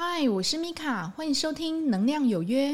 [0.00, 2.70] 嗨，我是米卡，欢迎收听《能量有约》。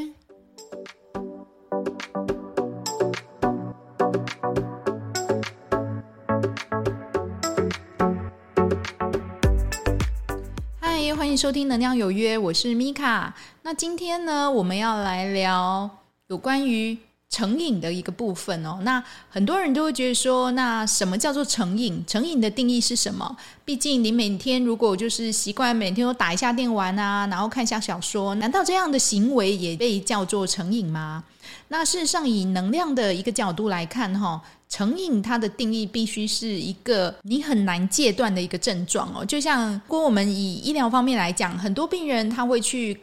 [10.79, 13.35] 嗨，欢迎收听《能量有约》，我是米卡。
[13.63, 15.89] 那今天呢，我们要来聊
[16.27, 16.99] 有关于
[17.35, 22.05] 成瘾的一个部分哦，那很多人都会觉得说，那什么叫做成瘾？
[22.07, 23.37] 成瘾的定义是什么？
[23.65, 31.25] 毕竟你每天如果就是习惯每天都打一下电玩啊，然后看一下小说，难道这样的行为也被叫做成瘾吗？
[31.67, 39.25] 那事实上，以能量的一个角度来看，哈，成瘾它的定义必须是一个你很难戒断的一个症状哦。
[39.25, 42.97] 就像如果我们以医疗方面来讲，很多病人他会去。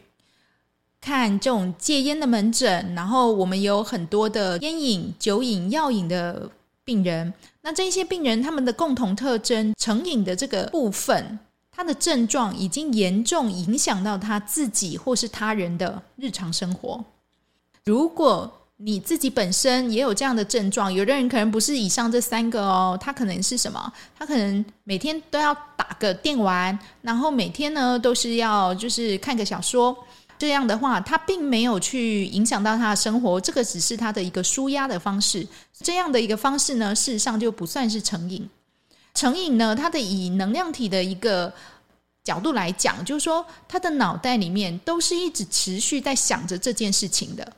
[1.01, 6.47] 看这种戒烟的门诊，然后我们有很多的烟瘾、酒瘾、药瘾的
[6.85, 7.33] 病人。
[7.63, 11.39] 那这些病人他们的共同特征，成瘾的这个部分，
[11.71, 17.03] 他的症状已经严重影响到他自己或是他人的日常生活。
[17.83, 23.93] 如果你自己本身也有这样的症状，有的人可能不是以上这三个哦，他可能是什么？
[24.17, 29.95] 他可能每天都要打个电玩，然后每天呢都是要就是看个小说。
[30.41, 35.47] 这样的话，他并没有去影响到他的生活，这个只是他的一个舒压的方式。
[35.83, 38.49] 这样的一个方式呢，事实上就不算是成瘾。
[39.13, 41.53] 成瘾呢，它的以能量体的一个
[42.23, 47.53] 角度来讲，就是说他的脑袋里面都是一直持续在想着这件事情的。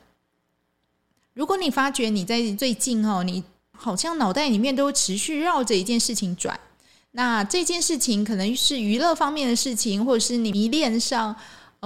[1.32, 6.60] 如果你发觉你在最近哦，你好像脑袋里面都持续绕着一件事情转，
[7.12, 11.34] 那这件事情可能是娱乐方面的事情，或者是你迷恋上。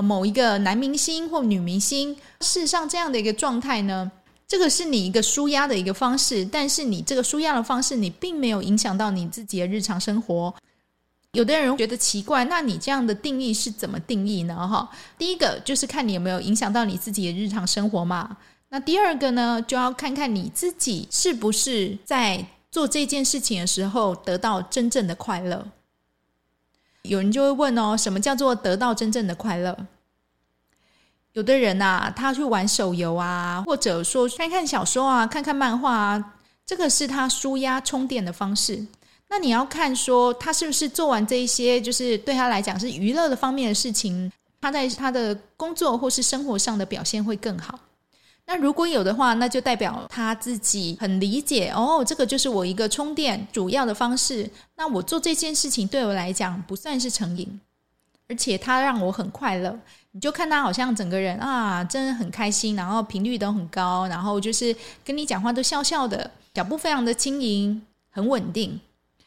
[0.02, 4.10] 某一个男明星或女明星，事实上这样的一个状态呢，
[4.46, 10.54] 这个是你一个舒压的一个方式，但是你这个舒压的方式，你并没有影响到你自己的日常生活。
[11.32, 14.66] 有的人觉得奇怪，那你这样的定义是怎么定义呢？
[14.66, 14.88] 哈，
[15.18, 18.36] 第一个就是看你有没有影响到你自己的日常生活嘛。
[18.70, 25.66] 那第二个呢，就要看看你自己是不是在做这件事情的时候得到真正的快乐。
[27.08, 29.76] 有人就会问哦，什么叫做得到真正的快乐？
[31.32, 36.34] 有的人啊，他去玩手游啊，或者说看看小说啊，看看漫画啊，
[36.66, 38.86] 这个是他舒压充电的方式。
[39.28, 47.78] 那你要看说他是不是做完这一些，就是对他来讲是娱乐的方面的事情，他在他的工作或是生活上的表现会更好。
[48.50, 54.48] 那如果有的话，那就代表他自己很理解哦，这个就是我一个充电主要的方式。
[54.74, 57.60] 那我做这件事情对我来讲不算是成瘾，
[58.26, 59.78] 而且他让我很快乐。
[60.12, 68.80] 你就看他好像整个人啊，真的很开心，然后频率都很高，然后就是跟你讲话都笑笑的，脚步非常的轻盈，很稳定。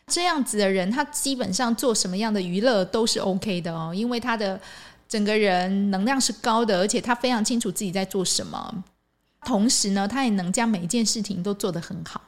[0.07, 4.59] 这样子的人，他基本上做什么样的娱乐都是 OK 的哦，因为他的
[5.07, 8.83] 整个人能量是高的，而且他非常清楚自己在做什么。
[9.45, 12.21] 同时呢，他也能将每一件事情都做得很好。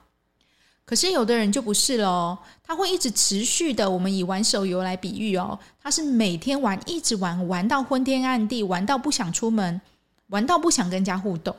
[0.85, 3.89] 可是有的人就不是喽，他会一直持续的。
[3.89, 9.79] 我们以玩手游来比喻哦，他是每天玩，一直玩，玩到昏天暗地，玩到不想出门，
[10.27, 11.55] 玩到不想跟人家互动。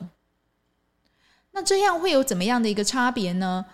[1.51, 3.65] 那这样会有怎么样的一个差别呢？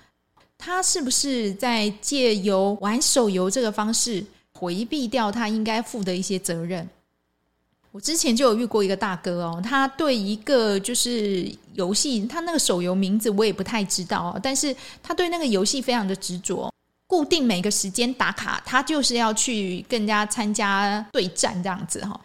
[0.57, 6.87] 他是不是在借由玩手游这个方式回避掉他应该负的一些责任？
[7.91, 16.73] 我之前就有遇过一个大哥哦，他对一个就是游戏，他那个手游名字我也不太知道哦，但是他对那个游戏非常的执着，
[17.05, 22.17] 固定每个时间打卡，他就是要去跟人家参加对战这样子哈，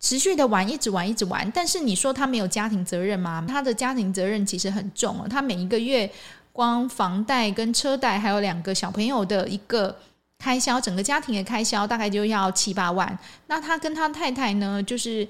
[0.00, 1.48] 持续的玩，一直玩，一直玩。
[1.54, 3.44] 但是你说他没有家庭责任吗？
[3.48, 6.10] 他的家庭责任其实很重哦，他每一个月
[6.52, 9.96] 光房贷跟车贷，还有两个小朋友的一个。
[10.44, 13.18] 开销，整个家庭的开销大概就要七八万。
[13.46, 15.26] 那他跟他太太呢，就是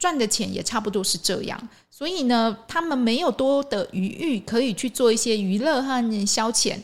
[0.00, 1.68] 赚的钱也差不多是这样。
[1.88, 6.76] 所以呢，他们没有多的余裕可以去做一些娱乐和消遣。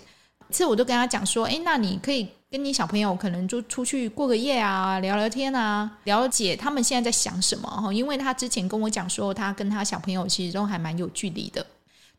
[0.47, 11.67] 每次我都跟他讲说：“诶，那你可以跟你小朋友可能就出去过个夜啊，聊聊天啊，了解他们现在在想什么。”哈，因为他之前跟我讲说，他跟他小朋友其实都还蛮有距离的。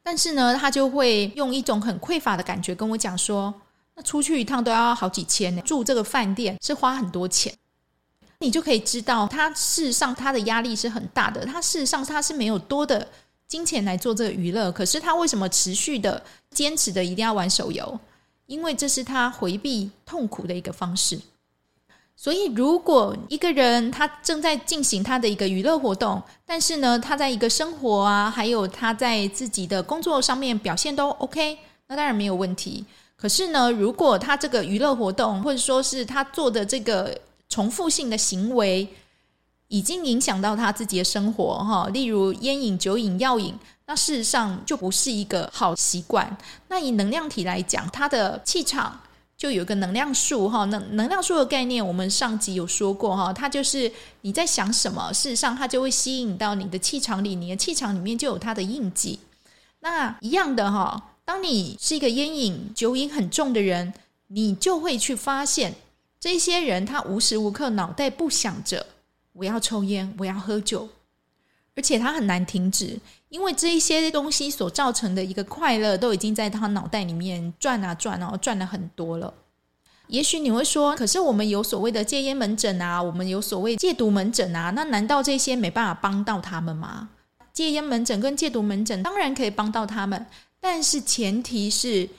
[0.03, 3.53] 但是呢，他就会用一种很匮乏的感觉跟我讲说。
[4.01, 7.54] 出去一趟都要好几千呢，住这个饭店是花很多钱，
[8.40, 11.46] 你就可以知道他事实上他的压力是很大的。
[11.46, 13.07] 他事实上他是没有多的
[13.48, 18.00] 金钱来做这个娱乐，可是他为什么持续的坚持的一定要玩手游？
[18.46, 21.19] 因为这是他回避痛苦的一个方式。
[22.16, 31.57] 所以，如果一个人他正在进行他的一个娱乐活动，但是呢，他在一个生活啊，还有他在自己的工作上面表现都 OK，
[31.88, 32.84] 那当然没有问题。
[33.19, 37.19] 可是呢，如果他这个娱乐活动，或者说是他做的这个
[37.50, 38.88] 重复性的行为，
[39.68, 43.54] 已经影响到他自己的生活哈，例如烟瘾、酒瘾、药瘾，
[43.88, 46.38] 那事实上就不是一个好习惯。
[46.69, 49.01] 那以能量体来讲，它的气场
[49.38, 53.92] 就有一个能量树哈，能能量树的概念，我们上集有说过哈，它就是
[54.22, 59.19] 你在想什么，事实上它就会吸引到你的气场里，你的气场里面就有它的印记。
[59.81, 63.93] 那一样的哈，当你是一个烟瘾、酒瘾很重的人，
[64.29, 65.75] 你就会去发现
[66.19, 68.83] 这些人，他无时无刻脑袋不想着。
[69.33, 70.89] 我要抽烟，我要喝酒，
[71.75, 72.99] 而且他很难停止，
[73.29, 79.31] 因为这一些东西所造成的一个快乐，都已经在他脑袋里面转啊转，哦转了很多了。
[80.07, 87.09] 也许你会说，可是我们有所谓的戒烟门诊啊，我们有所谓戒毒门诊啊，那难道这些没办法帮到他们吗？
[87.53, 90.25] 戒烟门诊跟戒毒门诊当然可以帮到他们，
[90.59, 92.09] 但是前提是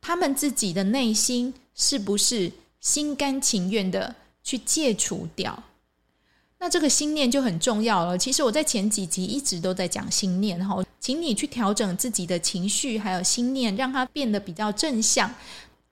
[0.00, 5.62] 他们自己的内心是不是心甘情愿的去戒除掉。
[6.60, 8.18] 那这个心念就很重要了。
[8.18, 15.32] 其实我在前几集一直都在讲心念哈，请你去调整自己的情绪，还有心念，让它变得比较正向，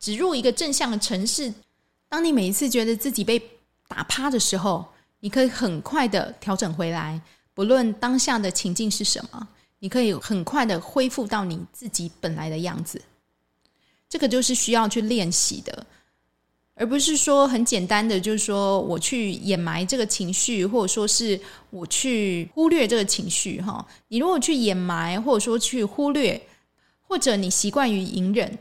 [0.01, 1.55] 植入一个正向的城市。
[2.09, 3.41] 当你每一次觉得自己被
[3.87, 4.85] 打趴的时候，
[5.21, 7.21] 你可以很快的调整回来，
[7.55, 9.49] 不论当下的情境是什么，
[9.79, 13.01] 你可以很快的恢复到你自己本来的样子。
[14.09, 15.87] 这个就是需要去练习的。
[16.79, 21.41] 而不是说很简单的，就是说我去掩埋这个情绪，或者说是
[21.71, 23.87] 我去忽略这个情绪，哈。
[24.09, 26.39] 你如果去掩埋，或者说去忽略，
[27.01, 28.59] 或者你习惯于隐忍，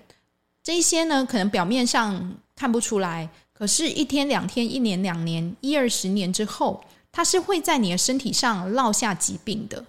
[0.64, 9.84] 这一些呢，可能表面上看不出来，可是，一天、两天、一年、两年、一二十年之后，它是会在你的身体上落下疾病的。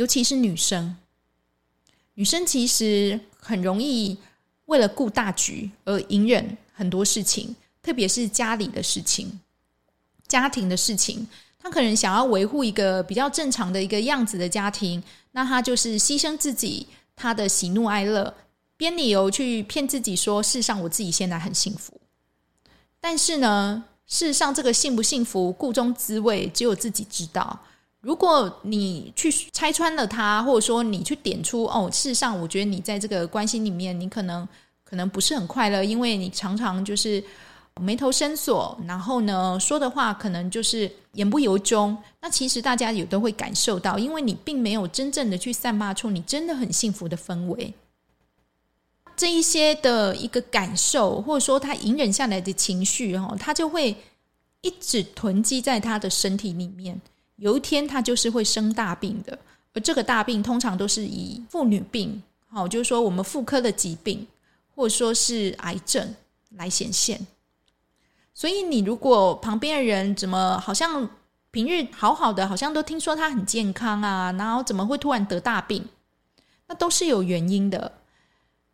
[0.00, 0.96] 尤其是女生，
[2.14, 4.16] 女生其实很容易
[4.64, 6.56] 为了顾大局而隐忍。
[6.72, 9.38] 很多事情，特别是家里的事情、
[10.26, 15.02] 家庭的事情，她可能想要维护一个比较正常的一个样子的家庭，
[15.32, 18.34] 那她就是牺牲自己她的喜怒哀乐，
[18.78, 22.00] 编理由去骗自己说，事实上我自己现在很幸福。
[22.98, 27.60] 但是呢，事实上这个幸不幸福，故中滋味只有自己知道。
[28.00, 34.46] 如果你去拆穿了他，或者说你去点出哦，事实上我觉得你在这个关系里面，你可能。
[34.82, 37.22] 可能不是很快乐，因为你常常就是
[37.80, 41.96] 眉头深锁，然后呢，说的话可能就是言不由衷。
[42.20, 47.72] 那其实大家也都会感受到，因为你并没有真正的去散发出你真的很幸福的氛围。
[49.16, 53.96] 这一些的一个感受，或者说他隐忍下来的情绪，哈，他就会
[54.62, 57.00] 一直囤积在他的身体里面。
[57.40, 59.36] 有一天，他就是会生大病的，
[59.74, 64.24] 而这个大病通常都是以妇女病，好，就是说我们妇科的疾病。
[64.72, 66.14] 或者说是癌症
[66.56, 67.20] 来显现，
[68.32, 71.06] 所以你如果旁边的人怎么好像
[71.50, 75.86] 平日好好的，好像都听说他很健康啊，然后怎么会突然得大病？
[76.66, 77.92] 那都是有原因的。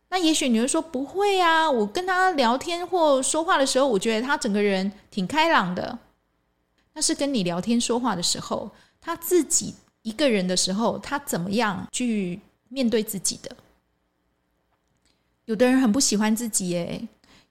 [0.07, 5.99] 那也许你会说不会啊，我跟他聊天或说话的时候，我觉得他整个人挺开朗的。
[6.97, 9.71] 那是跟你聊天说话的时候，他自己
[10.01, 13.55] 一个人的时候，他怎么样去面对自己的？
[15.45, 17.07] 有的人很不喜欢自己，诶，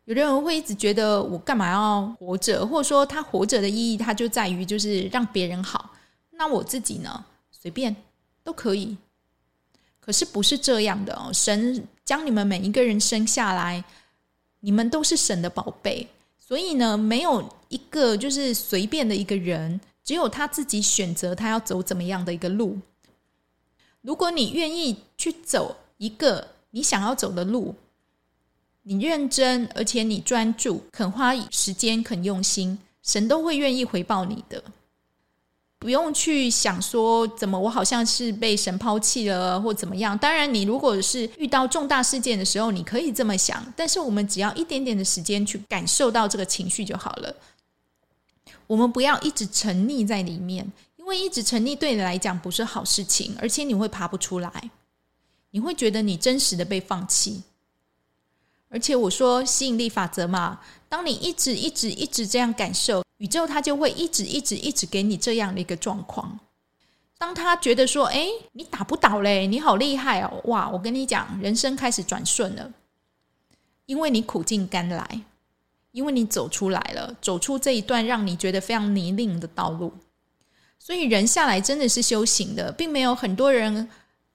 [0.07, 5.93] 有的人会一直觉得我干嘛要活着，或者说他活着的意义，他就在于就是让别人好。
[6.33, 7.95] 那我自己呢，随便
[8.43, 8.97] 都可以。
[10.01, 13.85] 可是不是这样的哦，神将你们每一个人生下来，
[14.59, 22.79] 你们都是神的宝贝，所以呢，没有一个就是随便的一个人，只有他自己选择他要走怎么样的一个路。
[24.03, 27.75] 如果你愿意去走一个你想要走的路，
[28.83, 34.63] 你认真，而且你专注，肯花时间，肯用心，神都会愿意回报你的。
[35.79, 40.17] 不用去想说怎么我好像是被神抛弃了，或怎么样。
[40.17, 43.63] 当然，你如果是遇到重大事件的时候，你可以这么想。
[43.77, 47.35] 但是我们只要一点点的时间去感受到这个情绪就好了。
[48.67, 54.71] 我们不要一直沉溺在里面，因为一直沉溺对你来讲不是好事情，而且你会爬不出来，
[55.51, 57.43] 你会觉得你真实的被放弃。
[58.69, 66.39] 而且我说吸引力法则嘛，当你一直一直一直这样感受，宇宙它就会一直一直一直给你这样的一个状况。
[67.19, 72.71] 当他觉得说：“哎，你打不倒嘞，你好厉害哦！”哇，我跟你讲，人生开始转顺了，
[73.87, 75.23] 因为你苦尽甘来，
[75.97, 79.91] 因为你走出来了，走出这一段让你觉得非常泥泞的道路。
[80.79, 83.89] 所以人下来真的是修行的，并没有很多人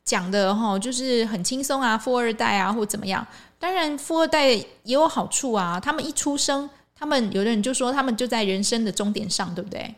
[0.03, 3.25] 讲的哈，就是很轻松啊，富二代啊，或怎么样。
[3.59, 5.79] 当然，富二代也有好处啊。
[5.79, 9.93] 他们一出生，他们有的人就说他们就在人生的终点上，对不对？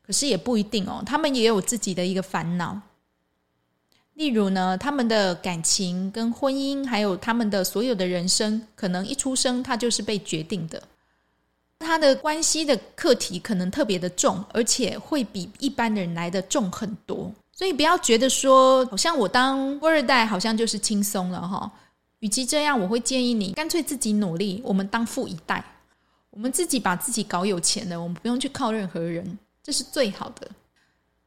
[0.00, 2.80] 可是也不一定哦，他们也有自己的一个烦恼。
[4.16, 10.82] 例如呢，他们的感情跟婚姻，还有他们的所有的人生，可能一出生他就是被决定的。
[11.78, 17.30] 他的关系的课题可能特别的重，而且会比一般的人来的重很多。
[17.52, 21.70] 所以不要觉得说，好像我当富二代好像就是轻松了哈。
[22.20, 25.62] 与其这样，我会建议你干脆自己努力，我们当富一代，
[26.30, 29.38] 我们自己把自己搞有钱了，我们不用去靠任何人。
[29.62, 30.48] 这是最好的，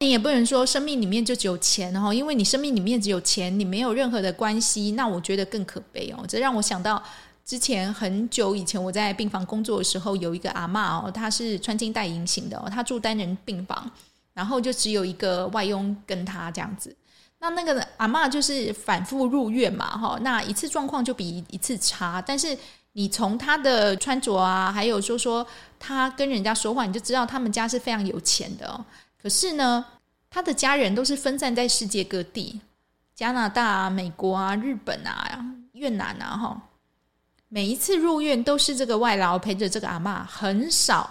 [0.02, 6.24] 你也不能说生命里面就只有钱哦，因为你生命里面只有钱，你没有任何的关系，那我觉得更可悲哦。
[6.26, 7.02] 这让我想到
[7.44, 13.90] 之前很久以前我在病房工作的时候，有一个阿嬷哦，她是穿金戴银型的哦，她住单人病房，
[14.32, 16.96] 然后就只有一个外佣跟她这样子。
[17.38, 22.56] 那那个阿嬷就是反复入院嘛，哈，那一次状况就比一次差，但是。
[22.94, 25.46] 你从她的穿着啊，还有说说
[25.78, 28.84] 她跟人家说话，你就知道他们家是非常有钱的哦。
[29.22, 29.84] 可是呢，
[30.28, 32.60] 他的家人都是分散在世界各地，
[33.14, 36.62] 加拿大啊、美国啊、日本啊、越南啊，哈。
[37.48, 41.10] 每一次入院都是这个外劳陪着这个阿嬷，很少，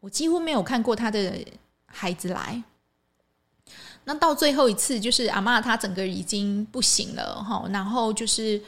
[0.00, 1.32] 我几乎没有看过他的
[1.86, 2.62] 孩子来。
[4.04, 8.62] 那到最后一次，就是阿嬷她整个已经不行了，哈，然后就是。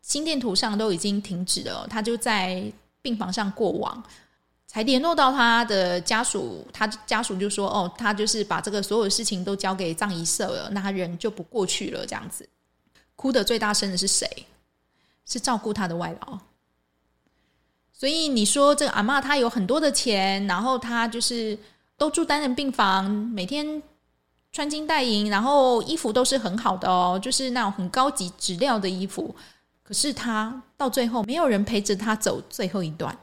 [0.00, 4.02] 心电图上都已经停止了，他就在病房上过往，
[4.78, 12.48] 才联络到他的家属，他家属就说：“哦，他就是把这个所有事情都交给葬仪社了，那人就不过去了。”这样子，
[13.16, 14.46] 哭得最大声的是谁？
[15.26, 16.38] 是照顾他的外劳。
[17.92, 21.58] 所以你说这个阿嬷她有很多的钱，然后她就是
[21.96, 23.82] 都住单人病房，每天
[24.52, 29.34] 穿金戴银，然后衣服都是很好的哦，就是那种很高级质料的衣服。
[29.82, 33.18] 可是她到最后没有人陪着他走最后一段，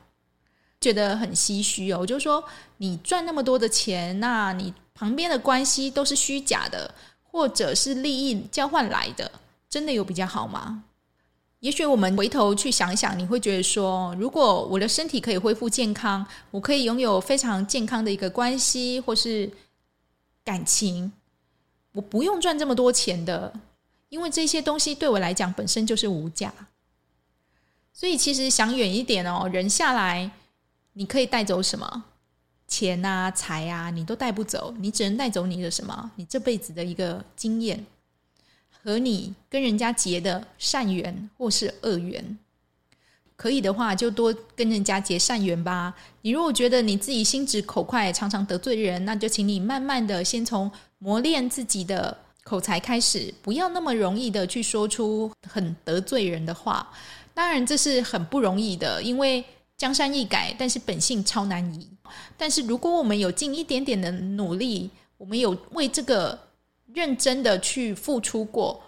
[0.86, 1.98] 觉得很唏嘘哦。
[2.00, 2.44] 我就说，
[2.78, 9.32] 你赚那么多的钱，那你旁边的关系都是虚假的，或者是利益交换来的，
[9.68, 10.84] 真的有比较好吗？
[11.62, 19.50] 也许我们回头去想想，你会觉得说，如果我的身体可以恢复健康，我可以拥有非常健康的一个关系或是
[20.44, 21.12] 感情，
[21.94, 23.52] 我不用赚这么多钱的。
[24.10, 26.54] 因为这些东西对我来讲本身就是无价，
[27.92, 30.32] 所以其实想远一点哦，人下来
[30.98, 32.06] 你可以带走什么？
[32.68, 36.12] 钱啊、财啊，你都带不走，你只能带走你的什么？
[36.16, 37.86] 你这辈子的一个经验
[38.72, 42.38] 和你跟人家结的善缘或是恶缘。
[43.36, 45.94] 可以的话，就多跟人家结善缘吧。
[46.22, 52.18] 你如果觉得你自己心直口快，常常得罪人，那就请你慢慢的先从磨练自己的。
[52.46, 56.88] 口才开始，不要那么容易的去说出很得罪人的话。
[57.34, 59.44] 当然，这是很不容易的，因为
[59.78, 61.90] 江山易改，但是本性超难移。
[62.38, 66.40] 但是，如果我们有尽一点点的努力，我们有为这个
[66.94, 68.82] 认真的去付出过，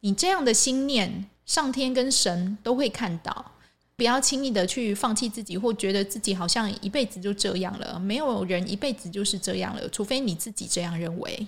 [0.00, 3.52] 你这样的心念，上天跟神都会看到。
[3.94, 8.00] 不要轻易的去放弃自己，或觉得自己好像一辈子就这样了。
[8.00, 11.46] 没有人一辈子就是这样了，除非你自己这样认为。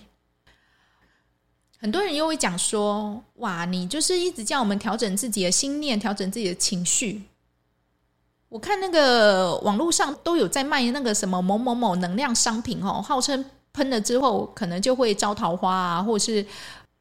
[1.78, 7.22] 很多人又会讲说：“哇，你就是一直叫我们调整自己的心念，调整自己的情绪。”
[8.54, 16.46] 我看那个网络上都有在卖那个什么某某某能量商品哦，号称喷了之后可能就会招桃花啊，或者是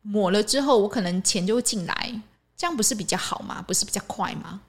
[0.01, 2.21] 抹了之后我可能钱就会进来，
[2.57, 3.63] 这样不是比较好吗？
[3.67, 4.61] 不是比较快吗？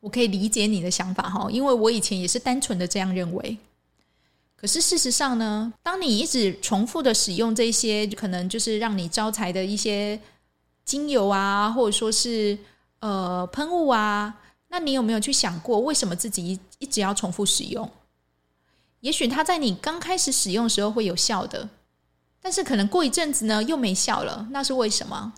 [0.00, 3.58] 我可以理解你的想法哈，因为我以前也是单纯的这样认为。
[4.56, 10.18] 可是事实上呢，当你一直重复的使用这些可能就是让你招财的一些
[10.86, 12.56] 精油啊，或者说是
[13.00, 14.34] 呃喷雾啊，
[14.72, 17.88] 那你有没有去想过，为什么自己一直要重复使用？
[19.00, 21.68] 也许它在你刚开始使用的时候会有效的，
[22.40, 25.34] 但是可能过一阵子呢又没效了，那是为什么？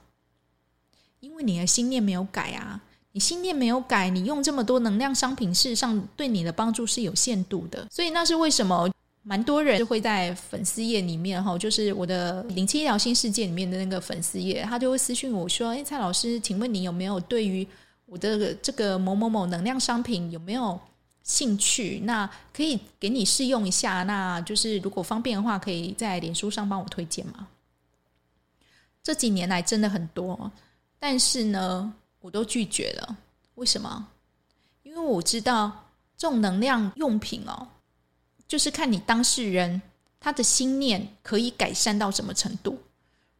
[1.18, 8.88] 因为你的心念没有改啊，你心念没有改，你用这么多能量商品，事实上对你的帮助是有限度的，所以那是为什么？
[9.26, 17.66] 蛮多人会在粉丝页里面哈，就是我的灵气医疗新世界里面的那个粉丝页，他就会私信我说：“哎，蔡老师，请问你有没有对于
[18.06, 20.78] 我的这个某某某能量商品有没有
[21.22, 22.00] 兴趣？
[22.04, 27.48] 那可以给你试用一下，那就是如果方便的话，可以在脸书上帮我推荐吗？”
[29.02, 30.50] 这几年来真的很多，
[30.98, 33.16] 但是呢，我都拒绝了。
[33.54, 34.08] 为什么？
[34.82, 37.68] 因为我知道这种能量用品哦。
[38.46, 39.80] 就是看你当事人
[40.20, 42.78] 他的心念可以改善到什么程度，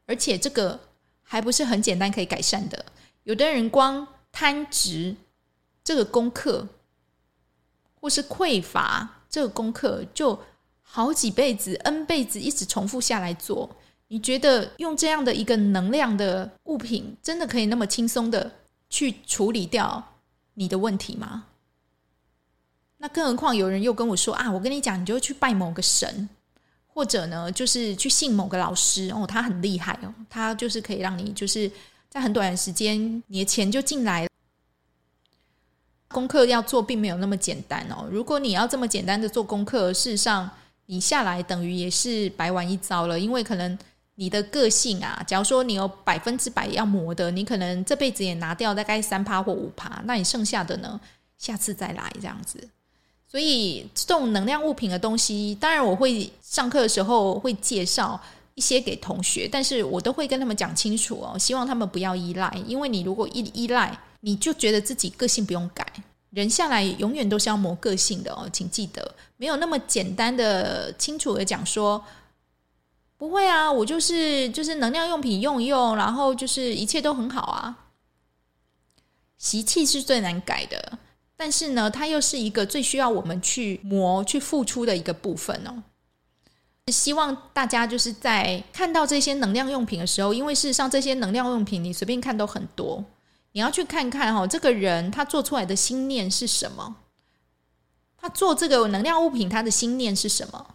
[0.06, 0.80] 而且这个
[1.22, 2.84] 还不是很简单可以改善的。
[3.22, 5.14] 有的人光贪执
[5.84, 6.66] 这个功课，
[8.00, 10.36] 或是匮乏这个功课，就
[10.82, 13.70] 好几辈子、N 辈子一直重复下来做，
[14.08, 18.50] 你觉得用这样的一个能量的物品，真的可以那么轻松的
[18.90, 20.02] 去处理掉
[20.54, 21.46] 你的问题吗？
[22.98, 26.28] 那更何况有人又跟我说啊，我跟你讲，你就去拜某个神，
[26.88, 31.70] 或者呢，就是去信某个老师哦，他很厉害哦，他就是可以让你就是
[32.14, 34.28] 在很短的时间，你的钱就进来。
[36.08, 38.06] 功课要做，并没有那么简单哦。
[38.08, 40.48] 如果你要这么简单的做功课，事实上
[40.86, 43.76] 你下来等于也是白玩一遭了，因为可能
[44.14, 51.00] 你的个性啊，假如说你有百分之百要磨的，你可能这辈子也拿掉大概三趴或五趴，那你剩下的呢，
[51.36, 52.68] 下次再来这样子。
[53.26, 58.20] 所以这种能量物品的东西，当然我会上课的时候会介绍
[58.54, 65.86] 一些给同学，但是我都会跟他们讲清楚哦，希望他们不要依赖，因为你如果一依赖，你就觉得自己个性不用改，
[66.30, 72.04] 人下来永远都是要磨个性的哦，请记得，没有那么简单的、清楚的讲说，
[73.16, 77.76] 不会啊，我就是就是能量用品用一用，然后就是一切都很好啊，
[79.36, 80.98] 习气是最难改的。
[81.36, 85.82] 但是呢，它又是一个最需要我们去磨、去付出的一个部分哦。
[86.92, 93.02] 希望大家就是在看到这些能量用品的时候，因为事实上这些能量用品你随便看都很多，
[93.52, 96.96] 你要去看看哦，这个人他做出来的心念是什么？
[98.18, 100.66] 他做这个能量物品，他的心念是什么？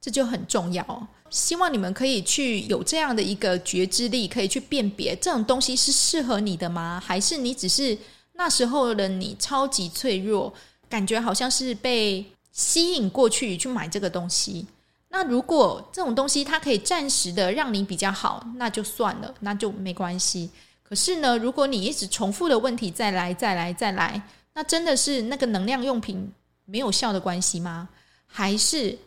[0.00, 1.08] 这就很重要。
[1.30, 7.02] 希望你们可以去有这样的一个觉知力，可以去辨别这种东西是适合你的吗？
[7.04, 7.96] 还是你只是？
[8.36, 10.52] 那时候的你超级脆弱，
[10.88, 14.66] 感觉好像是被吸引过去去买这个东西。
[15.14, 20.50] 那如果这种东西它可以暂时的让你比较好，那就算了，那就没关系。
[20.82, 24.20] 可是呢，如果你一直重复的问题再来再来再来，
[24.54, 26.32] 那真的是那个能量用品
[26.64, 27.88] 没有效的关系吗？
[28.26, 28.98] 还是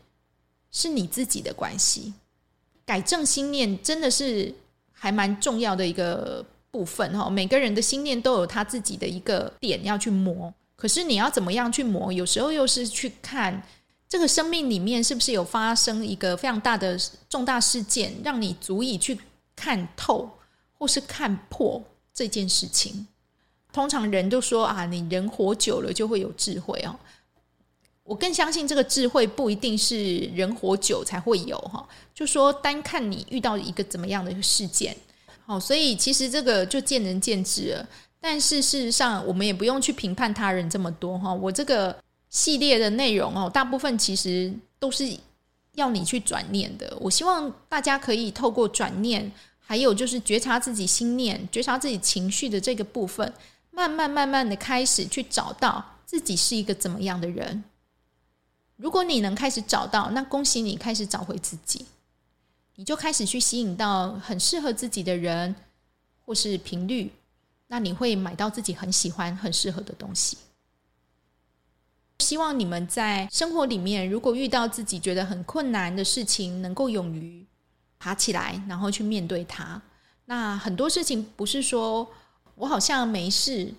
[0.72, 2.14] 是你自己的关系？
[2.86, 4.56] 改正心念真的是
[4.94, 6.46] 还蛮重要的一个。
[6.70, 12.12] 部分哈，每个人的心念都有他自己的一个点要去磨，可是你要怎么样去磨？
[12.14, 13.64] 有时候又是去看
[14.10, 16.98] 这个生命里面是不是有发生一个非常大的
[17.30, 19.20] 重大事件，让你足以去
[19.56, 20.30] 看透
[20.74, 21.82] 或是看破
[22.14, 23.06] 这件事情。
[23.74, 26.98] 通常人都说啊，你人活久了就会有智慧哦。
[28.04, 34.96] 我更相信这个智慧不一定是人活久才会有哈，就说单看你遇到一个怎么样的事件。
[35.46, 37.86] 哦，所以其实这个就见仁见智了。
[38.20, 41.34] 但是事实上，我们也不用去评判他人这么多哈。
[41.34, 41.96] 我这个
[42.30, 45.18] 系列的内容哦，大部分其实都是
[45.74, 46.98] 要你去转念的。
[47.00, 53.34] 我希望大家可以透过转念，还有就是觉察自己心念、觉察自己情绪的这个部分，
[53.72, 57.64] 慢慢慢慢的开始去找到自己是一个怎么样的人。
[58.76, 61.86] 如果你能开始找到，那恭喜你开始找回自己。
[62.76, 65.56] 你就开始去吸引到很适合自己的人，
[66.24, 67.12] 或是频率，
[67.66, 70.38] 那你会买到自己很喜欢、很适合的东西。
[72.20, 77.46] 希望你们在生活里面，如果遇到自己觉得很困难的事情，能够勇于
[78.00, 79.82] 爬起来，然后去面对它。
[80.26, 82.08] 那很多事情不是说
[82.56, 83.74] 我好像没事，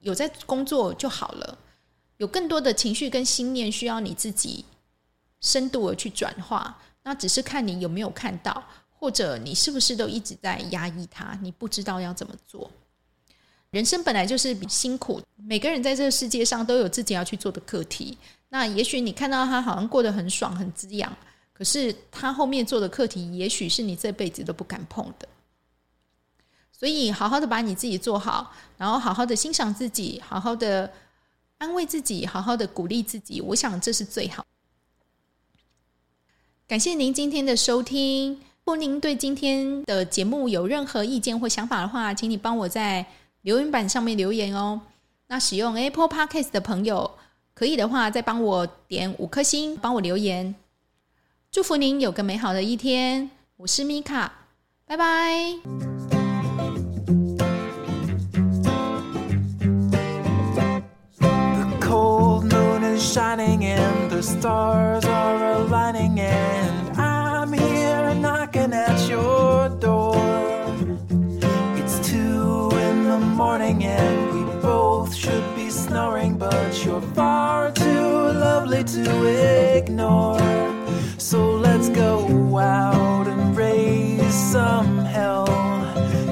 [0.00, 1.58] 有在工作就好了，
[2.18, 4.64] 有更多的情绪跟心念需要你自己
[5.40, 6.78] 深度的去转化。
[7.02, 12.70] 那只是看你有没有看到，或者你是不是都一直在压抑它，你不知道要怎么做。
[13.70, 18.16] 人生本来就是比辛苦，每个人在这个世界上都有自己要去做的课题。
[18.48, 21.14] 那也许你看到他好像过得很爽、很滋养，
[21.52, 25.28] 可是他后面做的课题，也许是你这辈子都不敢碰的。
[26.72, 30.90] 所以，好好的把你自己做好，然后好好的欣赏自己，好好的
[31.58, 33.40] 安慰自己，好好的鼓励自己。
[33.40, 34.46] 我想这是最好。
[36.66, 38.32] 感谢您今天的收听。
[38.32, 43.04] 如果您对今天的节目有任何意见或想法的话，请你帮我在
[43.42, 44.80] 留言板上面留言哦。
[45.28, 47.10] 那使用 Apple Podcast 的朋友，
[47.54, 50.54] 可以的话再帮我点五颗星，帮我留言。
[51.50, 53.30] 祝福您有个美好的一天。
[53.56, 54.32] 我是米卡，
[54.84, 55.58] 拜拜。
[61.18, 66.67] The cold moon is shining and the stars are aligning and
[75.88, 78.10] snoring, but you're far too
[78.46, 79.04] lovely to
[79.78, 80.38] ignore.
[81.16, 85.46] So let's go out and raise some hell.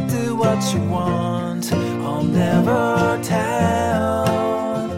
[0.08, 4.26] Do what you want, I'll never tell.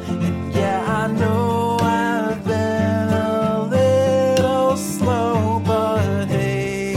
[0.09, 6.95] And yeah, I know I've been a little slow, but hey,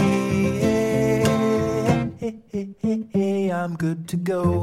[2.20, 4.61] hey, hey, hey, hey I'm good to go.